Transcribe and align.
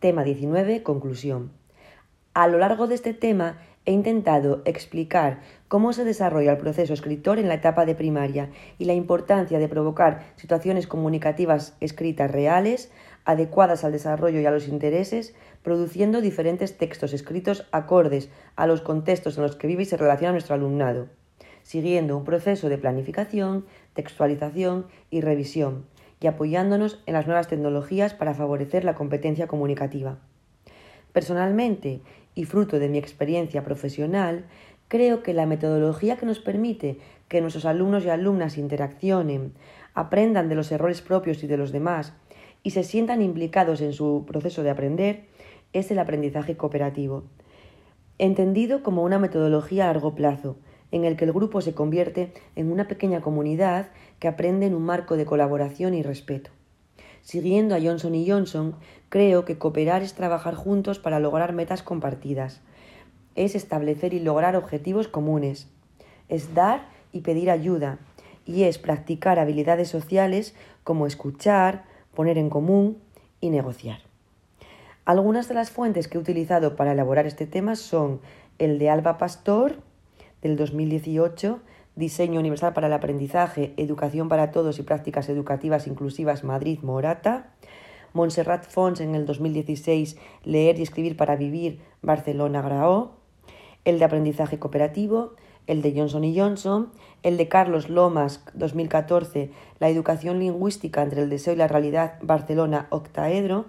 Tema 0.00 0.22
19. 0.22 0.84
Conclusión. 0.84 1.50
A 2.32 2.46
lo 2.46 2.58
largo 2.58 2.86
de 2.86 2.94
este 2.94 3.14
tema 3.14 3.58
he 3.84 3.90
intentado 3.90 4.62
explicar 4.64 5.40
cómo 5.66 5.92
se 5.92 6.04
desarrolla 6.04 6.52
el 6.52 6.58
proceso 6.58 6.94
escritor 6.94 7.40
en 7.40 7.48
la 7.48 7.54
etapa 7.54 7.84
de 7.84 7.96
primaria 7.96 8.48
y 8.78 8.84
la 8.84 8.94
importancia 8.94 9.58
de 9.58 9.66
provocar 9.66 10.22
situaciones 10.36 10.86
comunicativas 10.86 11.76
escritas 11.80 12.30
reales, 12.30 12.92
adecuadas 13.24 13.82
al 13.82 13.90
desarrollo 13.90 14.38
y 14.38 14.46
a 14.46 14.52
los 14.52 14.68
intereses, 14.68 15.34
produciendo 15.64 16.20
diferentes 16.20 16.78
textos 16.78 17.12
escritos 17.12 17.66
acordes 17.72 18.30
a 18.54 18.68
los 18.68 18.82
contextos 18.82 19.36
en 19.36 19.42
los 19.42 19.56
que 19.56 19.66
vive 19.66 19.82
y 19.82 19.86
se 19.86 19.96
relaciona 19.96 20.30
nuestro 20.30 20.54
alumnado, 20.54 21.08
siguiendo 21.64 22.16
un 22.16 22.22
proceso 22.22 22.68
de 22.68 22.78
planificación, 22.78 23.66
textualización 23.94 24.86
y 25.10 25.22
revisión, 25.22 25.86
y 26.20 26.26
apoyándonos 26.26 27.02
en 27.06 27.14
las 27.14 27.26
nuevas 27.26 27.48
tecnologías 27.48 28.14
para 28.14 28.34
favorecer 28.34 28.84
la 28.84 28.94
competencia 28.94 29.46
comunicativa. 29.46 30.18
Personalmente, 31.12 32.00
y 32.34 32.44
fruto 32.44 32.78
de 32.78 32.88
mi 32.88 32.98
experiencia 32.98 33.64
profesional, 33.64 34.44
creo 34.88 35.22
que 35.22 35.34
la 35.34 35.46
metodología 35.46 36.16
que 36.16 36.26
nos 36.26 36.38
permite 36.38 36.98
que 37.28 37.40
nuestros 37.40 37.64
alumnos 37.64 38.04
y 38.04 38.10
alumnas 38.10 38.58
interaccionen, 38.58 39.52
aprendan 39.94 40.48
de 40.48 40.54
los 40.54 40.70
errores 40.72 41.02
propios 41.02 41.42
y 41.42 41.46
de 41.46 41.56
los 41.56 41.72
demás 41.72 42.14
y 42.62 42.70
se 42.70 42.84
sientan 42.84 43.22
implicados 43.22 43.80
en 43.80 43.92
su 43.92 44.24
proceso 44.26 44.62
de 44.62 44.70
aprender 44.70 45.24
es 45.72 45.90
el 45.90 45.98
aprendizaje 45.98 46.56
cooperativo, 46.56 47.24
entendido 48.18 48.82
como 48.82 49.02
una 49.02 49.18
metodología 49.18 49.84
a 49.84 49.92
largo 49.92 50.14
plazo, 50.14 50.56
en 50.90 51.04
el 51.04 51.16
que 51.16 51.24
el 51.24 51.32
grupo 51.32 51.60
se 51.60 51.74
convierte 51.74 52.32
en 52.56 52.72
una 52.72 52.88
pequeña 52.88 53.20
comunidad 53.20 53.88
que 54.18 54.28
aprende 54.28 54.66
en 54.66 54.74
un 54.74 54.84
marco 54.84 55.16
de 55.16 55.26
colaboración 55.26 55.94
y 55.94 56.02
respeto. 56.02 56.50
Siguiendo 57.22 57.74
a 57.74 57.80
Johnson 57.80 58.14
y 58.14 58.28
Johnson, 58.28 58.74
creo 59.08 59.44
que 59.44 59.58
cooperar 59.58 60.02
es 60.02 60.14
trabajar 60.14 60.54
juntos 60.54 60.98
para 60.98 61.20
lograr 61.20 61.52
metas 61.52 61.82
compartidas, 61.82 62.60
es 63.34 63.54
establecer 63.54 64.14
y 64.14 64.20
lograr 64.20 64.56
objetivos 64.56 65.08
comunes, 65.08 65.68
es 66.28 66.54
dar 66.54 66.88
y 67.12 67.20
pedir 67.20 67.50
ayuda, 67.50 67.98
y 68.46 68.62
es 68.62 68.78
practicar 68.78 69.38
habilidades 69.38 69.88
sociales 69.88 70.54
como 70.82 71.06
escuchar, 71.06 71.84
poner 72.14 72.38
en 72.38 72.48
común 72.48 72.98
y 73.40 73.50
negociar. 73.50 74.00
Algunas 75.04 75.48
de 75.48 75.54
las 75.54 75.70
fuentes 75.70 76.08
que 76.08 76.16
he 76.16 76.20
utilizado 76.20 76.74
para 76.76 76.92
elaborar 76.92 77.26
este 77.26 77.46
tema 77.46 77.76
son 77.76 78.20
el 78.58 78.78
de 78.78 78.90
Alba 78.90 79.18
Pastor, 79.18 79.76
del 80.42 80.56
2018, 80.56 81.60
Diseño 81.96 82.38
Universal 82.40 82.72
para 82.74 82.86
el 82.86 82.92
Aprendizaje, 82.92 83.74
Educación 83.76 84.28
para 84.28 84.50
Todos 84.50 84.78
y 84.78 84.82
Prácticas 84.82 85.28
Educativas 85.28 85.86
Inclusivas 85.86 86.44
Madrid 86.44 86.78
Morata, 86.82 87.54
Montserrat 88.12 88.64
Fons 88.66 89.00
en 89.00 89.14
el 89.14 89.26
2016, 89.26 90.16
Leer 90.44 90.78
y 90.78 90.82
Escribir 90.82 91.16
para 91.16 91.36
Vivir 91.36 91.80
Barcelona 92.02 92.62
Graó, 92.62 93.16
el 93.84 93.98
de 93.98 94.04
Aprendizaje 94.04 94.58
Cooperativo, 94.58 95.34
el 95.66 95.82
de 95.82 95.92
Johnson 95.94 96.24
y 96.24 96.38
Johnson, 96.38 96.90
el 97.22 97.36
de 97.36 97.48
Carlos 97.48 97.88
Lomas 97.88 98.42
2014, 98.54 99.50
La 99.78 99.88
Educación 99.88 100.38
Lingüística 100.38 101.02
entre 101.02 101.22
el 101.22 101.30
Deseo 101.30 101.52
y 101.52 101.56
la 101.56 101.68
Realidad 101.68 102.14
Barcelona 102.22 102.86
Octaedro, 102.90 103.66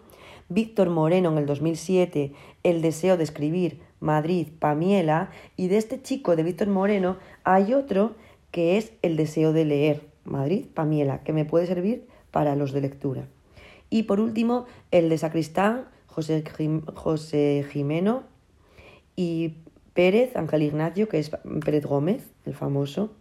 Víctor 0.49 0.89
Moreno 0.89 1.31
en 1.31 1.37
el 1.37 1.45
2007, 1.45 2.33
El 2.63 2.81
Deseo 2.81 3.17
de 3.17 3.23
Escribir 3.23 3.79
Madrid, 3.99 4.47
Pamiela, 4.59 5.29
y 5.55 5.67
de 5.67 5.77
este 5.77 6.01
chico 6.01 6.35
de 6.35 6.43
Víctor 6.43 6.67
Moreno 6.67 7.17
hay 7.43 7.73
otro 7.73 8.15
que 8.51 8.77
es 8.77 8.93
el 9.01 9.15
deseo 9.15 9.53
de 9.53 9.65
leer, 9.65 10.07
Madrid, 10.23 10.65
Pamiela, 10.73 11.23
que 11.23 11.33
me 11.33 11.45
puede 11.45 11.67
servir 11.67 12.07
para 12.31 12.55
los 12.55 12.71
de 12.71 12.81
lectura. 12.81 13.27
Y 13.89 14.03
por 14.03 14.19
último, 14.19 14.65
el 14.91 15.09
de 15.09 15.17
Sacristán, 15.17 15.85
José, 16.07 16.43
José 16.95 17.65
Jimeno, 17.69 18.23
y 19.15 19.55
Pérez, 19.93 20.35
Ángel 20.35 20.63
Ignacio, 20.63 21.09
que 21.09 21.19
es 21.19 21.29
Pérez 21.65 21.85
Gómez, 21.85 22.23
el 22.45 22.53
famoso, 22.53 23.11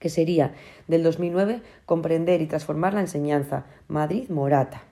que 0.00 0.08
sería 0.08 0.54
del 0.88 1.02
2009 1.02 1.62
Comprender 1.86 2.40
y 2.42 2.46
transformar 2.46 2.94
la 2.94 3.00
enseñanza, 3.00 3.66
Madrid, 3.86 4.28
Morata. 4.28 4.87